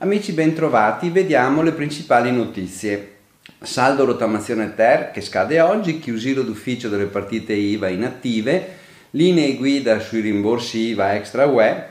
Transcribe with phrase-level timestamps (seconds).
[0.00, 3.16] Amici bentrovati, vediamo le principali notizie.
[3.60, 8.76] Saldo rottamazione ter che scade oggi, chiusura d'ufficio delle partite IVA inattive,
[9.10, 11.84] linee guida sui rimborsi IVA extra UE,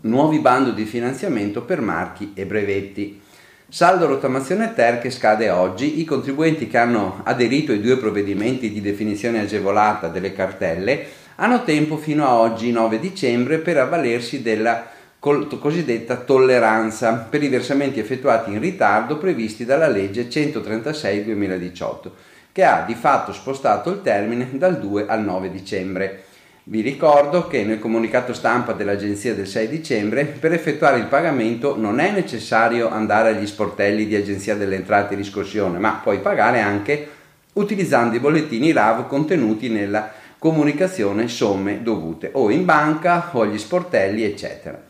[0.00, 3.20] nuovi bando di finanziamento per marchi e brevetti.
[3.68, 8.80] Saldo rottamazione ter che scade oggi, i contribuenti che hanno aderito ai due provvedimenti di
[8.80, 11.06] definizione agevolata delle cartelle
[11.42, 14.88] hanno tempo fino a oggi 9 dicembre per avvalersi della
[15.18, 22.10] cosiddetta tolleranza per i versamenti effettuati in ritardo previsti dalla legge 136-2018,
[22.52, 26.24] che ha di fatto spostato il termine dal 2 al 9 dicembre.
[26.64, 32.00] Vi ricordo che nel comunicato stampa dell'agenzia del 6 dicembre per effettuare il pagamento non
[32.00, 37.08] è necessario andare agli sportelli di agenzia delle entrate e riscossione, ma puoi pagare anche
[37.54, 44.24] utilizzando i bollettini RAV contenuti nella comunicazione somme dovute o in banca o agli sportelli
[44.24, 44.88] eccetera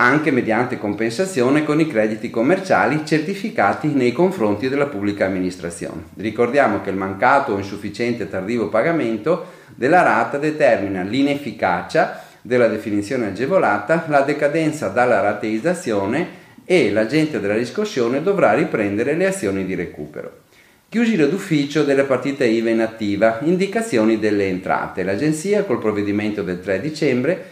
[0.00, 6.04] anche mediante compensazione con i crediti commerciali certificati nei confronti della pubblica amministrazione.
[6.18, 14.04] Ricordiamo che il mancato o insufficiente tardivo pagamento della rata determina l'inefficacia della definizione agevolata,
[14.06, 20.46] la decadenza dalla rateizzazione e l'agente della riscossione dovrà riprendere le azioni di recupero.
[20.90, 25.02] Chiusura d'ufficio delle partite IVA in attiva, indicazioni delle entrate.
[25.02, 27.50] L'Agenzia col provvedimento del 3 dicembre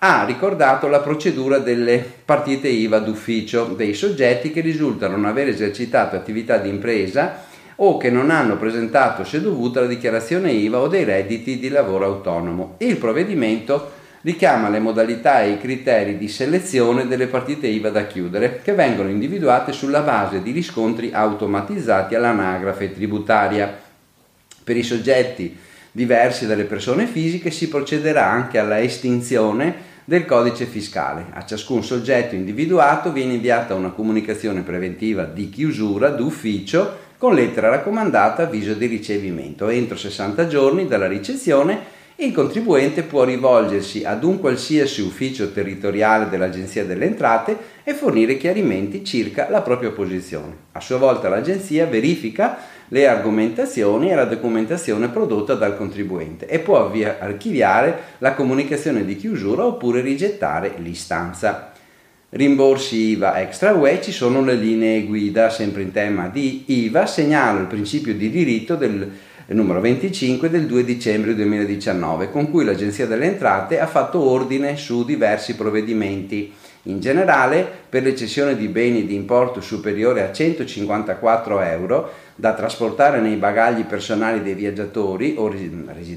[0.00, 6.14] ha ricordato la procedura delle partite IVA d'ufficio dei soggetti che risultano non aver esercitato
[6.14, 7.44] attività di impresa
[7.76, 12.04] o che non hanno presentato se dovuta la dichiarazione IVA o dei redditi di lavoro
[12.04, 12.74] autonomo.
[12.80, 13.92] Il provvedimento
[14.24, 19.10] richiama le modalità e i criteri di selezione delle partite IVA da chiudere, che vengono
[19.10, 23.82] individuate sulla base di riscontri automatizzati all'anagrafe tributaria.
[24.64, 25.54] Per i soggetti
[25.92, 31.26] diversi dalle persone fisiche si procederà anche alla estinzione del codice fiscale.
[31.32, 38.44] A ciascun soggetto individuato viene inviata una comunicazione preventiva di chiusura d'ufficio con lettera raccomandata
[38.44, 39.68] avviso di ricevimento.
[39.68, 46.84] Entro 60 giorni dalla ricezione il contribuente può rivolgersi ad un qualsiasi ufficio territoriale dell'Agenzia
[46.84, 50.54] delle Entrate e fornire chiarimenti circa la propria posizione.
[50.72, 52.56] A sua volta l'Agenzia verifica
[52.88, 56.88] le argomentazioni e la documentazione prodotta dal contribuente e può
[57.18, 61.72] archiviare la comunicazione di chiusura oppure rigettare l'istanza.
[62.28, 67.60] Rimborsi IVA extra UE ci sono le linee guida, sempre in tema di IVA, segnalo
[67.60, 69.10] il principio di diritto del
[69.52, 75.04] numero 25 del 2 dicembre 2019, con cui l'Agenzia delle Entrate ha fatto ordine su
[75.04, 76.52] diversi provvedimenti
[76.84, 83.20] in generale, per le cessioni di beni di importo superiore a 154 euro da trasportare
[83.20, 85.54] nei bagagli personali dei viaggiatori o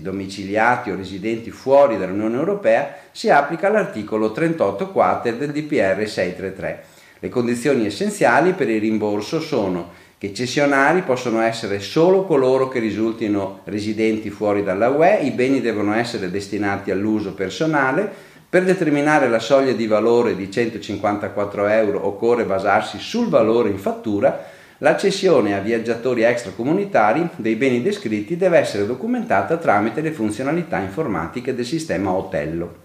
[0.02, 6.84] domiciliati o residenti fuori dall'Unione Europea, si applica l'articolo 38 quater del DPR 633.
[7.20, 13.60] Le condizioni essenziali per il rimborso sono che cessionari possono essere solo coloro che risultino
[13.66, 18.12] residenti fuori dalla UE, i beni devono essere destinati all'uso personale,
[18.50, 24.46] per determinare la soglia di valore di 154 euro occorre basarsi sul valore in fattura,
[24.80, 31.54] la cessione a viaggiatori extracomunitari dei beni descritti deve essere documentata tramite le funzionalità informatiche
[31.54, 32.78] del sistema Otello.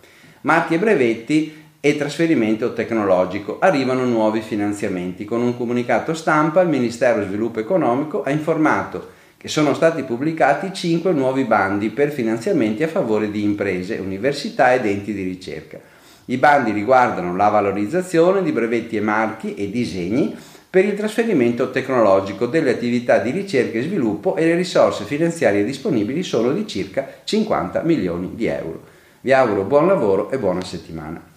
[0.42, 3.58] Marchi e brevetti e trasferimento tecnologico.
[3.58, 5.24] Arrivano nuovi finanziamenti.
[5.24, 11.10] Con un comunicato stampa il Ministero Sviluppo Economico ha informato che sono stati pubblicati 5
[11.10, 15.80] nuovi bandi per finanziamenti a favore di imprese, università ed enti di ricerca.
[16.26, 20.36] I bandi riguardano la valorizzazione di brevetti e marchi e disegni
[20.70, 26.22] per il trasferimento tecnologico delle attività di ricerca e sviluppo e le risorse finanziarie disponibili
[26.22, 28.84] sono di circa 50 milioni di euro.
[29.20, 31.31] Vi auguro buon lavoro e buona settimana.